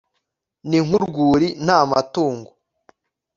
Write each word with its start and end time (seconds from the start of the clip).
ni 0.69 0.77
nk'urwuri 0.85 1.47
nta 1.65 1.79
matungo 1.91 2.51